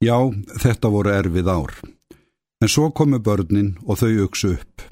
[0.00, 0.16] Já,
[0.62, 1.74] þetta voru erfið ár.
[2.60, 4.82] En svo komu börnin og þau uksu upp.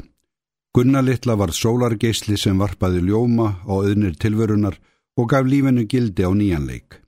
[0.77, 4.77] Gunnar litla var sólargeisli sem varpaði ljóma á öðnir tilverunar
[5.17, 7.01] og gaf lífinu gildi á nýjanleik.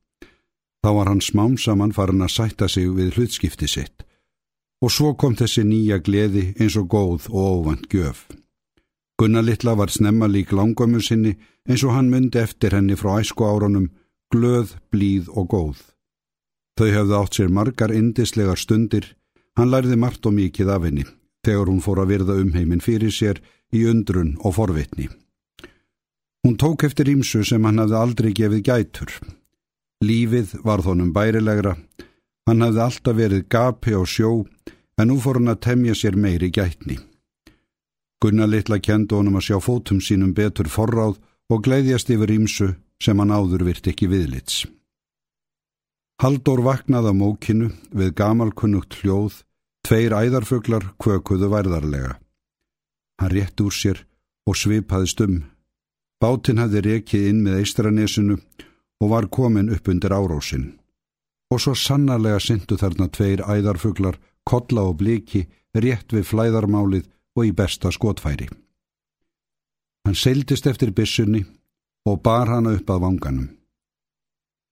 [0.81, 4.07] Þá var hann smám saman farin að sætta sig við hlutskipti sitt
[4.81, 8.25] og svo kom þessi nýja gleði eins og góð og óvand gjöf.
[9.21, 11.35] Gunnar litla var snemma lík langömmu sinni
[11.69, 13.91] eins og hann myndi eftir henni frá æsku árunum,
[14.33, 15.90] glöð, blíð og góð.
[16.81, 19.11] Þau hefðu átt sér margar indislegar stundir,
[19.53, 21.03] hann lærði margt og mikið af henni,
[21.45, 23.43] þegar hún fór að virða umheimin fyrir sér
[23.77, 25.11] í undrun og forvitni.
[26.41, 29.13] Hún tók eftir ímsu sem hann hafði aldrei gefið gætur.
[30.01, 31.77] Lífið var þonum bærilegra,
[32.49, 34.33] hann hafði alltaf verið gapi á sjó,
[34.97, 36.97] en nú fór hann að temja sér meiri gætni.
[38.25, 41.21] Gunnar litla kendi honum að sjá fótum sínum betur forráð
[41.53, 42.73] og gleiðjast yfir ímsu
[43.05, 44.65] sem hann áður virt ekki viðlits.
[46.21, 49.39] Haldur vaknaði á mókinu við gamalkunnugt hljóð,
[49.89, 52.19] tveir æðarfuglar kvökuðu værðarlega.
[53.17, 54.03] Hann rétt úr sér
[54.45, 55.39] og svipaði stum.
[56.21, 58.37] Bátinn hafði rekið inn með eistranesinu
[59.01, 60.67] og var komin upp undir árósin.
[61.49, 67.55] Og svo sannarlega syndu þarna tveir æðarfuglar, kodla og bliki, rétt við flæðarmálið og í
[67.57, 68.51] besta skotfæri.
[70.05, 71.47] Hann seildist eftir bissunni
[72.05, 73.49] og bar hana upp að vanganum.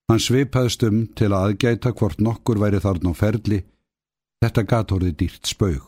[0.09, 3.59] Hann svipaðist um til að aðgæta hvort nokkur væri þarna á ferli.
[4.41, 5.85] Þetta gatorði dýrt spaug.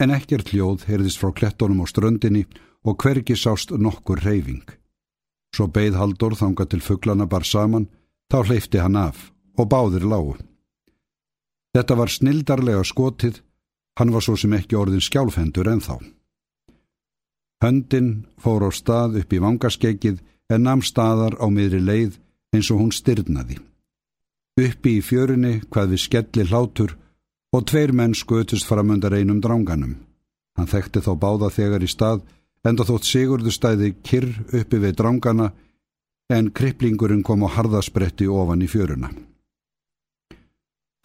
[0.00, 2.44] En ekkert hljóð heyrðist frá klettónum á ströndinni
[2.86, 4.62] og hvergi sást nokkur reyfing.
[5.50, 7.88] Svo beigð Haldur þanga til fugglana bar saman,
[8.30, 10.38] þá hleyfti hann af og báðir lágu.
[11.74, 13.42] Þetta var snildarlega skotið,
[13.98, 15.98] hann var svo sem ekki orðin skjálfendur en þá.
[17.60, 22.20] Höndin fór á stað upp í vangaskeikið en namn staðar á miðri leið
[22.54, 23.58] eins og hún styrnaði.
[24.60, 26.96] Uppi í fjörunni hvað við skelli hlátur
[27.54, 29.96] og tveir menn skutust framöndar einum dránganum.
[30.58, 32.22] Hann þekkti þá báða þegar í stað
[32.66, 34.30] enda þótt Sigurður stæði kyrr
[34.60, 35.50] uppi við drángana
[36.30, 39.10] en kriplingurinn kom á harðaspretti ofan í fjöruna.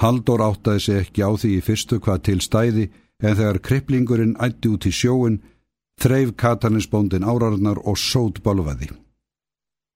[0.02, 2.90] Haldur áttaði sig ekki á því í fyrstu hvað til stæði
[3.24, 5.40] en þegar kriplingurinn ætti út í sjóin
[6.02, 8.92] þreif kataninsbóndin árarnar og sót balvaði.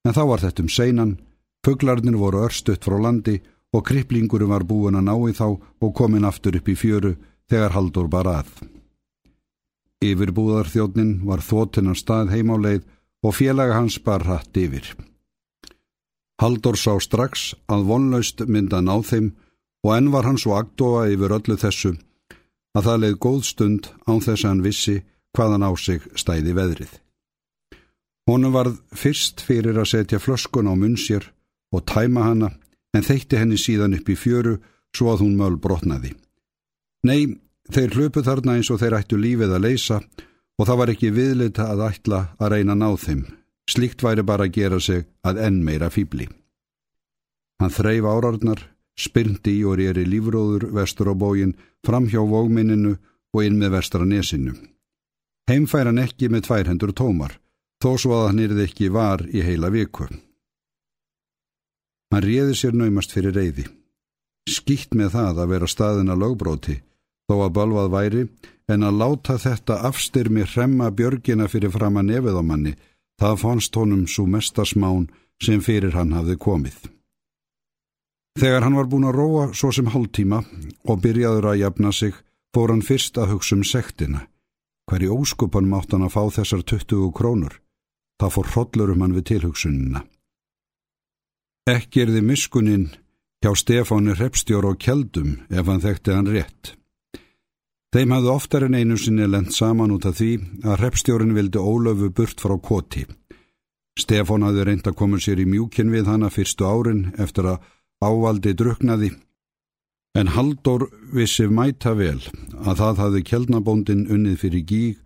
[0.07, 1.17] En þá var þetta um seinan
[1.65, 3.39] Fuglarnir voru örstutt frá landi
[3.75, 7.15] og kriplingurum var búin að ná í þá og komin aftur upp í fjöru
[7.49, 8.49] þegar Haldur bar að.
[9.99, 12.85] Yfirbúðarþjóðnin var þótinn á stað heimáleið
[13.25, 14.87] og félaga hans bar hratt yfir.
[16.39, 19.33] Haldur sá strax að vonlaust mynda ná þeim
[19.83, 21.97] og enn var hann svo agdofa yfir öllu þessu
[22.77, 24.95] að það leið góð stund án þess að hann vissi
[25.35, 26.93] hvaðan á sig stæði veðrið.
[28.29, 31.27] Honum varð fyrst fyrir að setja flöskun á munn sér
[31.75, 32.49] og tæma hana
[32.95, 34.57] en þeitti henni síðan upp í fjöru
[34.95, 36.15] svo að hún möl brotnaði.
[37.05, 37.37] Nei,
[37.69, 39.99] þeir hlöpu þarna eins og þeir ættu lífið að leysa
[40.59, 43.21] og það var ekki viðlita að ætla að reyna að ná þeim.
[43.69, 46.25] Slikt væri bara að gera sig að enn meira fýbli.
[47.61, 48.63] Hann þreif árarnar,
[48.97, 51.53] spyrndi í og reyri lífróður vestur á bógin
[51.85, 52.95] fram hjá vógminninu
[53.35, 54.55] og inn með vestra nesinu.
[55.49, 57.37] Heimfær hann ekki með tvær hendur tómar,
[57.81, 60.09] þó svo að hann yrði ekki var í heila viku.
[62.09, 63.65] Hann réði sér naumast fyrir reyði.
[64.49, 66.79] Skýtt með það að vera staðina lögbróti,
[67.29, 68.23] þó að balvað væri,
[68.69, 72.73] en að láta þetta afstyrmi hremma björgina fyrir fram að nefið á manni,
[73.21, 75.09] það fannst honum svo mestasmán
[75.43, 76.79] sem fyrir hann hafði komið.
[78.39, 80.43] Þegar hann var búin að róa svo sem hálftíma
[80.89, 82.13] og byrjaður að jafna sig,
[82.55, 84.25] fór hann fyrst að hugsa um sektina.
[84.89, 87.59] Hver í óskupan mátt hann að fá þessar 20 krónur?
[88.19, 90.01] Það fór hrodlur um hann við tilhugsunina.
[91.67, 92.89] Ekki er þið miskuninn
[93.43, 96.75] hjá Stefáni Repstjór og Kjeldum ef hann þekkti hann rétt.
[97.89, 100.31] Þeim hafðu oftar en einu sinni lent saman út af því
[100.63, 103.05] að Repstjórin vildi ólöfu burt frá koti.
[103.99, 107.65] Stefán hafði reynd að koma sér í mjúkin við hana fyrstu árin eftir að
[108.05, 109.11] ávaldi druknaði
[110.19, 112.21] en Haldur vissi mæta vel
[112.65, 115.01] að það hafði Kjeldnabóndin unnið fyrir gíg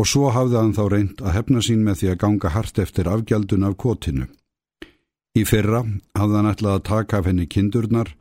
[0.00, 3.10] og svo hafði hann þá reynd að hefna sín með því að ganga hart eftir
[3.12, 4.28] afgjaldun af kotinu.
[5.38, 5.80] Í fyrra
[6.18, 8.12] hafði hann ætlað að taka af henni kindurnar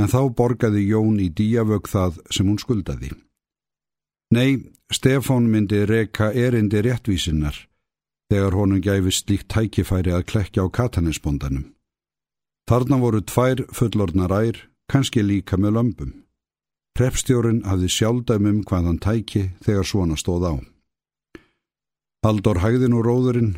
[0.00, 3.10] en þá borgaði Jón í díavög það sem hún skuldaði.
[4.30, 7.56] Nei, Stefán myndi reka erindi réttvísinnar
[8.30, 11.72] þegar honum gæfi slíkt tækifæri að klekja á katanesbondanum.
[12.70, 16.12] Þarna voru tvær fullornar ær, kannski líka með lömpum.
[16.94, 20.54] Prepstjórin hafði sjálfdæmum hvað hann tæki þegar svona stóð á.
[22.22, 23.52] Haldur hægðin og róðurinn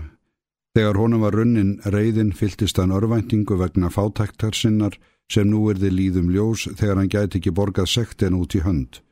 [0.73, 4.97] Þegar honum var runnin reyðin fyltist hann örvæntingu vegna fátæktar sinnar
[5.33, 9.03] sem nú er þið líðum ljós þegar hann gæti ekki borgað sektin út í hönd.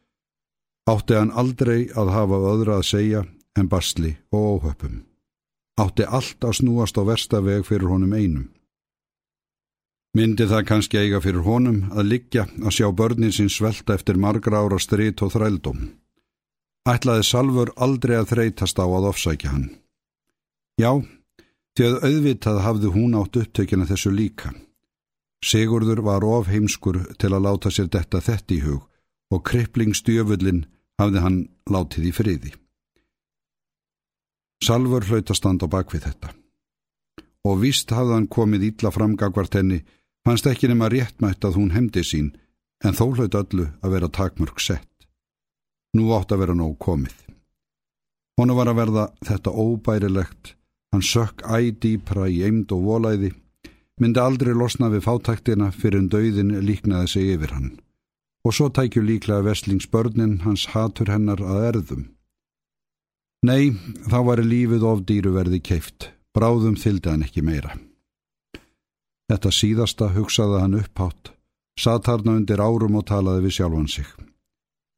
[0.89, 3.27] Átti hann aldrei að hafa öðra að segja
[3.59, 5.03] en basli og óhöpum.
[5.81, 8.49] Átti allt að snúast á versta veg fyrir honum einum.
[10.17, 14.65] Myndi það kannski eiga fyrir honum að liggja að sjá börnin sín svelta eftir margra
[14.65, 15.85] ára strít og þrældum.
[16.89, 19.69] Ætlaði Salfur aldrei að þreytast á að ofsækja hann.
[20.81, 20.99] Já,
[21.77, 24.53] því að auðvitað hafði hún átt upptökina þessu líka.
[25.45, 28.83] Sigurður var of heimskur til að láta sér detta þett í hug
[29.31, 30.67] og kriplingstjöfullin
[31.01, 31.39] hafði hann
[31.71, 32.53] látið í friði.
[34.61, 36.35] Salfur hlaut að standa á bakvið þetta.
[37.49, 39.81] Og víst hafði hann komið ítla framgagvart henni,
[40.27, 42.35] fannst ekki nema réttmætt að hún hefndi sín,
[42.85, 44.89] en þó hlaut öllu að vera takmörg sett.
[45.97, 47.17] Nú átt að vera nóg komið.
[48.37, 50.55] Honu var að verða þetta óbærilegt
[50.91, 53.31] Hann sökk ædýpra í eimd og volæði,
[54.03, 57.71] myndi aldrei losna við fátæktina fyrir en dauðin líknaði sig yfir hann.
[58.43, 62.09] Og svo tækju líklega veslingsbörnin hans hatur hennar að erðum.
[63.47, 63.71] Nei,
[64.11, 67.77] þá var lífið of dýruverði keift, bráðum þyldi hann ekki meira.
[69.31, 71.35] Þetta síðasta hugsaði hann upphátt,
[71.79, 74.09] satt harna undir árum og talaði við sjálfan sig.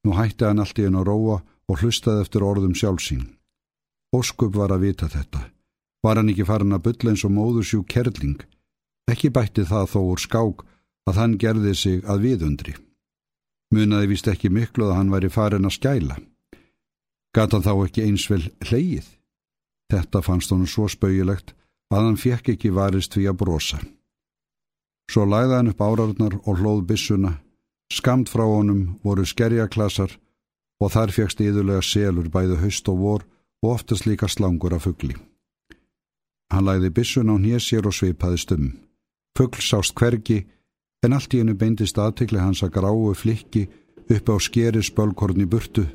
[0.07, 3.27] Nú hætti hann allt í henn að róa og hlustaði eftir orðum sjálfsín.
[4.17, 5.51] Óskup var að vita þetta
[6.03, 8.41] Var hann ekki farin að bylla eins og móðursjú kerling?
[9.11, 10.65] Ekki bætti það þó úr skák
[11.09, 12.75] að hann gerði sig að viðundri.
[13.73, 16.17] Munaði vist ekki miklu að hann væri farin að skæla.
[17.33, 19.07] Gata þá ekki einsvel hleyið.
[19.93, 21.55] Þetta fannst honum svo spauilegt
[21.93, 23.79] að hann fekk ekki varist því að brosa.
[25.11, 27.39] Svo læða hann upp árarnar og hlóð bissuna.
[27.93, 30.15] Skamt frá honum voru skerjaklassar
[30.81, 33.27] og þar fegst yðurlega selur bæðu haust og vor
[33.63, 35.15] og oftast líka slangur af fuggli.
[36.53, 38.65] Hann læði bissun á nésir og svipaði stum.
[39.39, 40.43] Fuggl sást hvergi,
[41.03, 43.65] en allt í hennu beindist aðtikli hans að gráu flikki
[44.13, 45.87] upp á skeri spölkorn í burtu.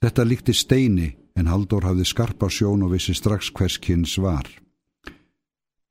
[0.00, 4.48] Þetta líkti steini, en Haldur hafði skarpa sjón og vissi strax hvers kynns var.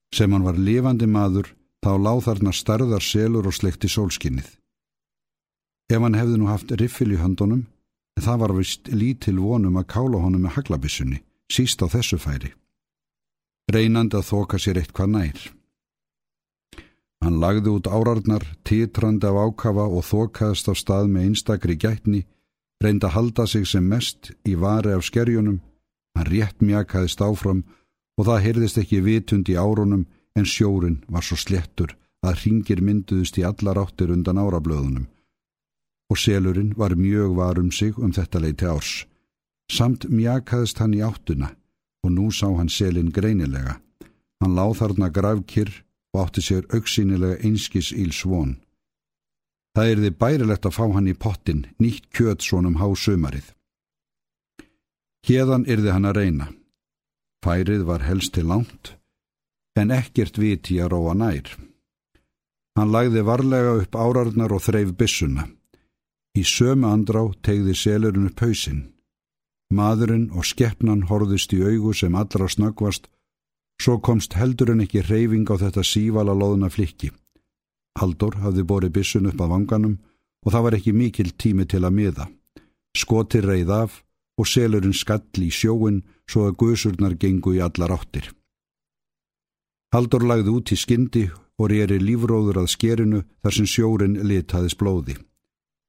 [0.09, 1.53] Sem hann var lifandi maður,
[1.85, 4.49] þá láð þarna starðar selur og slekti sólskinnið.
[5.93, 7.67] Ef hann hefði nú haft riffil í höndunum,
[8.17, 11.21] en það var vist lítil vonum að kála honum með haglabissunni,
[11.53, 12.55] síst á þessu færi
[13.71, 15.39] reynandi að þoka sér eitthvað nær.
[17.23, 22.21] Hann lagði út árarnar, títrandi af ákafa og þokaðist á stað með einstakri gætni,
[22.83, 25.59] reyndi að halda sig sem mest í vari af skerjunum,
[26.15, 27.65] hann rétt mjakaðist áfram
[28.17, 30.05] og það heyrðist ekki vitund í árunum
[30.37, 35.09] en sjórin var svo slettur að ringir mynduðist í allar áttir undan árablöðunum.
[36.07, 39.05] Og selurinn var mjög varum sig um þetta leiti árs.
[39.67, 41.51] Samt mjakaðist hann í áttuna
[42.07, 43.81] og nú sá hann selin greinilega.
[44.39, 45.73] Hann láð þarna gravkir
[46.15, 48.55] og átti sér auksínilega einskis íl svon.
[49.75, 53.51] Það er þið bærilegt að fá hann í pottin, nýtt kjöt svonum há sömarið.
[55.27, 56.47] Hérðan er þið hann að reyna.
[57.45, 58.95] Færið var helst til langt,
[59.77, 61.51] en ekkert viti að róa nær.
[62.77, 65.47] Hann lagði varlega upp árarnar og þreif bissuna.
[66.37, 68.83] Í sömu andrá tegði selurinn upp hausinn.
[69.73, 73.09] Maðurinn og skeppnan horðist í augu sem allra snöggvast,
[73.81, 77.11] svo komst heldur en ekki reyfing á þetta sívala loðuna flikki.
[77.99, 79.97] Haldur hafði borið bissun upp að vanganum
[80.45, 82.27] og það var ekki mikil tími til að miða.
[82.97, 84.01] Skoti reyð af
[84.37, 88.31] og selurinn skall í sjóin svo að guðsurnar gengu í allar áttir.
[89.93, 91.25] Haldur lagði út í skyndi
[91.57, 95.17] og reyri lífróður að skerinu þar sem sjórin litaðis blóði.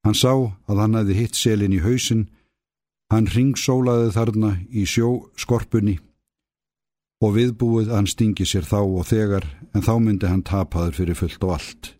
[0.06, 2.28] Hann sá að hann hefði hitt selin í hausin
[3.08, 5.96] Hann ringsólaði þarna í sjó skorpunni
[7.24, 11.46] og viðbúið hann stingi sér þá og þegar en þá myndi hann tapaður fyrir fullt
[11.46, 11.94] og allt.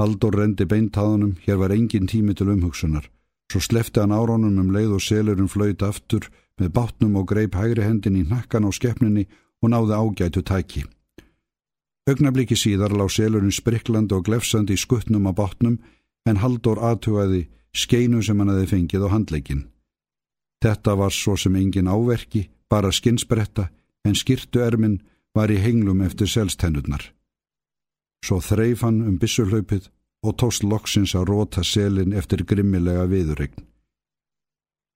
[0.00, 3.04] Haldur rendi beintaðunum, hér var engin tími til umhugsunar.
[3.50, 7.84] Svo slefti hann árónum um leið og selurinn flöyti aftur með bátnum og greip hægri
[7.84, 9.26] hendin í nakkan á skeppninni
[9.62, 10.86] og náði ágætu tæki.
[12.08, 15.76] Ögnabliki síðar lág selurinn spriklandi og glefsandi í skuttnum á bátnum
[16.26, 19.62] en Haldur aðtugaði skeinu sem hann hefði fengið á handleikin.
[20.62, 23.68] Þetta var svo sem engin áverki, bara skinsbretta,
[24.06, 25.00] en skirtu erminn
[25.34, 27.10] var í henglum eftir selstennurnar.
[28.22, 29.88] Svo þreif hann um bissurhlaupið
[30.22, 33.66] og tóst loksins að róta selin eftir grimmilega viðurregn.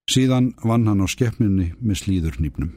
[0.07, 2.71] Síðan vann hann á skeppninni með slíðurnýpnum.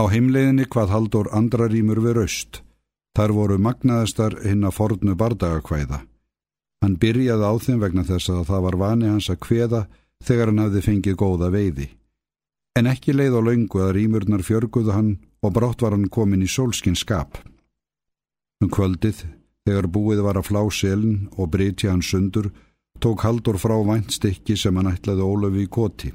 [0.00, 2.62] Á heimleginni hvað haldur andra rýmur við raust.
[3.14, 6.00] Þar voru magnaðastar hinn að fornu bardagakvæða.
[6.82, 9.80] Hann byrjaði á þeim vegna þess að það var vani hans að kveða
[10.24, 11.88] þegar hann hafði fengið góða veiði.
[12.78, 15.12] En ekki leið á laungu að rýmurnar fjörguðu hann
[15.42, 17.38] og brátt var hann komin í sólskinn skap.
[18.60, 19.24] Um kvöldið,
[19.68, 22.48] Þegar búið var að flá selin og breyti hann sundur,
[23.00, 26.12] tók Haldur frá væntstikki sem hann ætlaði Ólafi í koti.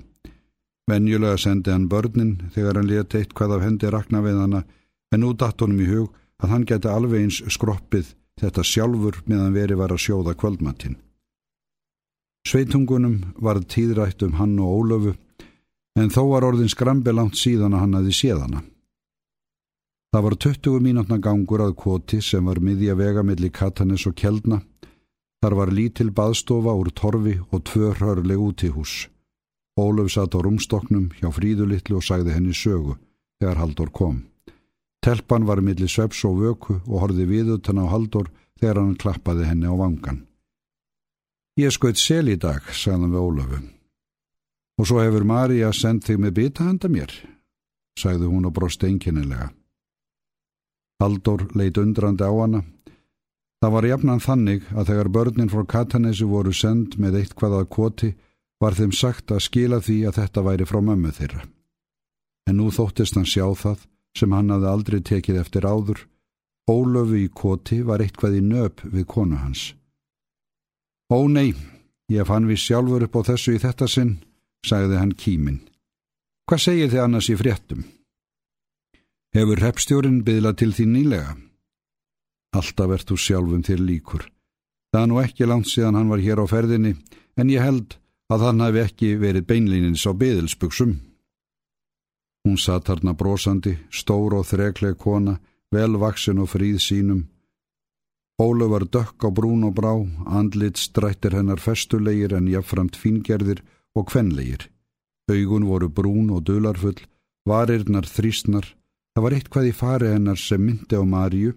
[0.90, 4.62] Venjulega sendi hann börnin þegar hann leti eitthvað af hendi rakna við hana,
[5.14, 6.12] en nú datt honum í hug
[6.44, 10.98] að hann geti alveg eins skroppið þetta sjálfur meðan veri var að sjóða kvöldmattin.
[12.46, 15.16] Sveitungunum var tíðrætt um hann og Ólöfu,
[15.98, 18.62] en þó var orðin skrambi langt síðan að hann aði séðana.
[20.14, 24.62] Það var 20 mínútna gangur að kvoti sem var miðja vegamilli Katanes og Kjeldna.
[25.42, 28.94] Þar var lítil baðstofa úr torfi og tvö hörleg út í hús.
[29.76, 32.96] Ólöf satt á rúmstoknum hjá fríðulittlu og sagði henni sögu
[33.42, 34.22] þegar Haldur kom.
[35.04, 39.68] Telpan var milli sveps og vöku og horfi viðutan á Haldur þegar hann klappaði henni
[39.68, 40.24] á vangan.
[41.56, 43.58] Ég skoðt sel í dag, sagðan við Ólöfu.
[44.76, 47.14] Og svo hefur Marja sendt þig með bita handa mér,
[47.96, 49.54] sagði hún og brosti einkennilega.
[51.00, 52.62] Haldur leit undrandi á hana.
[53.64, 58.12] Það var jafnan þannig að þegar börnin frá Katanesi voru send með eitt hvaðað kvoti
[58.60, 61.46] var þeim sagt að skila því að þetta væri frá mömmu þeirra.
[62.52, 63.88] En nú þóttist hann sjá það
[64.20, 66.04] sem hann hafði aldrei tekið eftir áður.
[66.68, 69.72] Ólöfu í kvoti var eitthvað í nöp við konu hans.
[71.14, 71.54] Ó nei,
[72.10, 74.14] ég fann við sjálfur upp á þessu í þetta sinn,
[74.66, 75.60] sagði hann kímin.
[76.50, 77.84] Hvað segir þið annars í fréttum?
[79.36, 81.36] Hefur repstjórin byðlað til því nýlega?
[82.56, 84.24] Alltaf ert þú sjálfum þér líkur.
[84.94, 86.96] Það er nú ekki langt síðan hann var hér á ferðinni,
[87.36, 87.98] en ég held
[88.32, 90.96] að hann hafi ekki verið beinlínins á byðilsbuksum.
[92.46, 95.38] Hún satt harna brosandi, stór og þrekleg kona,
[95.74, 97.26] velvaksin og fríð sínum.
[98.42, 99.94] Ólu var dökk á brún og brá,
[100.26, 103.62] andlit strættir hennar festulegir en jafnframt fingerðir
[103.96, 104.68] og kvenlegir.
[105.32, 107.00] Augun voru brún og dularfull,
[107.48, 108.76] varirnar þrýstnar,
[109.16, 111.54] Það var eitthvað í fari hennar sem myndi á Marju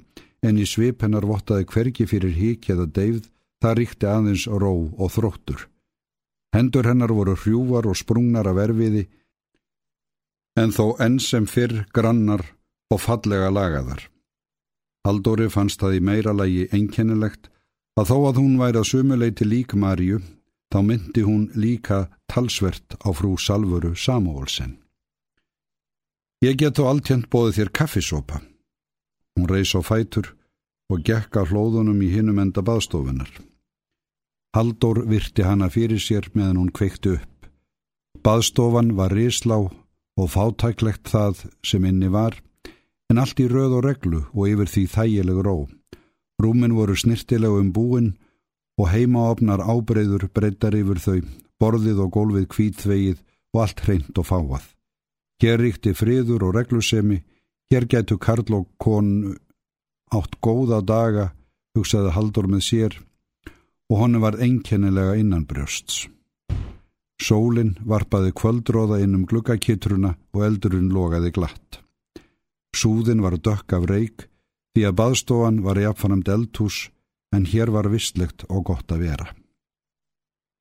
[0.46, 3.24] en í svip hennar vottaði hvergi fyrir hík eða deyfð,
[3.58, 5.64] það ríkti aðeins ró og þróttur.
[6.54, 9.08] Hendur hennar voru hrjúvar og sprungnar af erfiði
[10.54, 12.46] en þó enn sem fyrr grannar
[12.94, 14.06] og fallega lagaðar.
[15.08, 17.48] Haldóri fannst það í meira lagi einkennilegt
[17.96, 20.20] að þó að hún væri að sumuleiti lík Marju
[20.68, 24.76] þá myndi hún líka talsvert á frú Salvuru Samúolsen.
[26.44, 28.42] Ég get þó alltjönd bóðið þér kaffisopa.
[29.34, 30.34] Hún reys á fætur
[30.92, 33.30] og gekka hlóðunum í hinum enda baðstofunar.
[34.56, 37.48] Haldur virti hana fyrir sér meðan hún kveikti upp.
[38.24, 39.56] Baðstofan var rislá
[40.18, 42.36] og fátæklegt það sem inni var,
[43.08, 45.56] en allt í röð og reglu og yfir því þægilegu ró.
[46.42, 48.12] Rúmin voru snirtilegu um búin
[48.78, 51.22] og heimaopnar ábreyður breytar yfir þau,
[51.58, 53.24] borðið og gólfið kvítþvegið
[53.54, 54.68] og allt hreint og fáað.
[55.42, 57.22] Hér ríkti friður og reglusemi,
[57.70, 59.34] hér gætu Karl og kon
[60.14, 61.32] átt góða daga,
[61.76, 63.00] hugsaði Haldur með sér
[63.88, 66.06] og honu var einkennilega innan brjósts.
[67.18, 71.80] Sólinn varpaði kvöldróða inn um gluggakitruna og eldurinn logaði glatt.
[72.78, 74.28] Súðin var dökk af reik
[74.76, 76.76] því að baðstofan var jafnfannamt eldhús
[77.34, 79.26] en hér var vistlegt og gott að vera.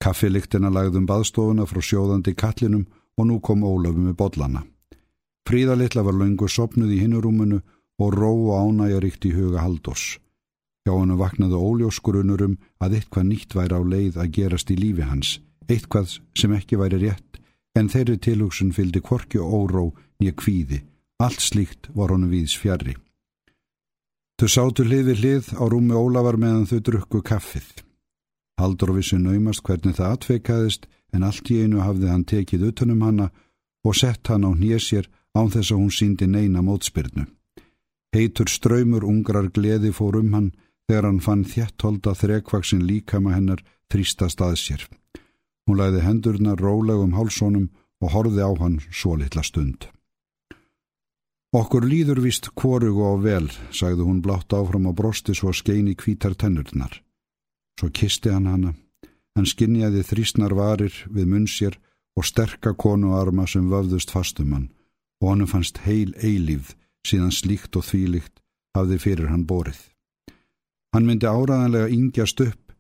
[0.03, 4.63] Kaffiliktina lagðum baðstofuna frá sjóðandi kallinum og nú kom Ólafur með bollana.
[5.47, 7.61] Fríðalitla var laungu sopnuð í hinnurúmunu
[8.03, 10.17] og ró og ánægja ríkt í huga Haldós.
[10.85, 15.37] Hjá hann vaknaði óljóskurunurum að eitthvað nýtt væri á leið að gerast í lífi hans,
[15.67, 17.41] eitthvað sem ekki væri rétt,
[17.79, 19.85] en þeirri tilhugsun fyldi korki og óró
[20.19, 20.83] nýja kvíði.
[21.17, 22.93] Allt slíkt var honum viðs fjari.
[24.37, 27.81] Þau sátu hlið við hlið á rúmi Ólafar meðan þau drukku kaffið.
[28.61, 33.31] Haldur vissi naumast hvernig það atveikaðist en allt í einu hafði hann tekið utanum hanna
[33.81, 37.25] og sett hann á hnésir án þess að hún síndi neina mótspyrnu.
[38.13, 40.53] Heitur ströymur ungrar gleði fór um hann
[40.85, 44.87] þegar hann fann þjættholda þrekvaksin líkama hennar þrýstast að sér.
[45.65, 47.71] Hún læði hendurna rólegum hálsónum
[48.05, 49.89] og horfi á hann svo litla stund.
[51.55, 55.95] Okkur líður vist kvorug og vel, sagði hún blátt áfram á brosti svo skein í
[55.95, 56.99] kvítar tennurnar.
[57.79, 58.73] Svo kisti hann hana.
[59.37, 61.77] Hann skinjaði þrýstnar varir við munnsjér
[62.17, 64.67] og sterka konuarma sem vöfðust fastum hann
[65.21, 66.73] og hann fannst heil eilífð
[67.07, 68.41] síðan slíkt og þvílíkt
[68.75, 69.79] hafði fyrir hann borið.
[70.93, 72.73] Hann myndi áraðanlega yngjast upp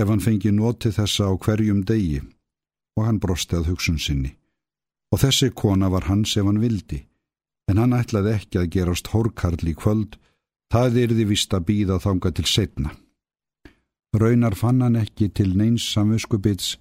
[0.00, 2.22] ef hann fengi noti þessa á hverjum degi
[2.98, 4.32] og hann brosti að hugsun sinni.
[5.12, 7.04] Og þessi kona var hans ef hann vildi,
[7.70, 10.18] en hann ætlaði ekki að gerast hórkarl í kvöld,
[10.72, 12.94] það yrði vist að býða þanga til setna.
[14.14, 16.76] Raunar fann hann ekki til neins samviskubits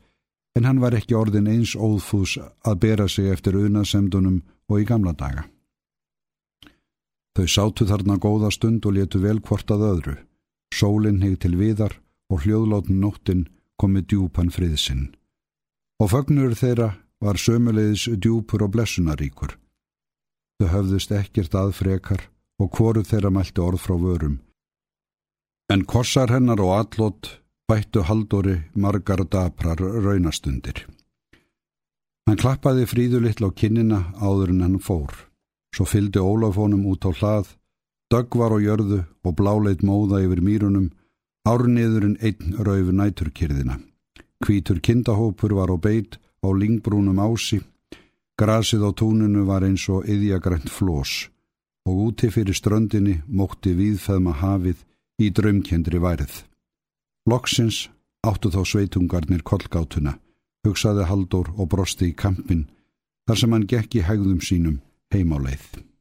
[0.58, 5.16] en hann var ekki orðin eins óðfús að bera sig eftir unasemdunum og í gamla
[5.18, 5.48] daga.
[7.34, 10.16] Þau sátu þarna góða stund og letu vel hvort að öðru.
[10.74, 11.98] Sólinn heg til viðar
[12.30, 13.48] og hljóðlótn nóttin
[13.82, 15.08] komið djúpan friðsinn.
[16.02, 19.58] Og fagnur þeirra var sömulegis djúpur og blessunaríkur.
[20.60, 22.28] Þau höfðust ekkert aðfrekar
[22.62, 24.40] og hvoru þeirra mælti orð frá vörum.
[25.74, 27.30] En kossar hennar og allot
[27.70, 30.86] bættu haldóri margar daprar raunastundir.
[32.28, 35.12] Hann klappaði fríðu litla á kinnina áður en hann fór.
[35.76, 37.48] Svo fyldi Ólafónum út á hlað,
[38.12, 40.92] dögg var á jörðu og bláleit móða yfir mýrunum,
[41.50, 43.80] árniðurinn einn rauf næturkyrðina.
[44.44, 47.64] Kvítur kindahópur var á beit á lingbrúnum ási,
[48.44, 51.30] grasið á túninu var eins og yðjagrænt flós
[51.88, 54.84] og úti fyrir ströndinni mótti viðfæðma hafið
[55.24, 56.34] í draumkendri værið.
[57.30, 57.88] Loksins
[58.24, 60.18] áttu þá sveitungarnir kollgátuna,
[60.68, 62.68] hugsaði Haldur og brosti í kampin
[63.28, 64.80] þar sem hann gekk í hegðum sínum
[65.16, 65.93] heimáleið.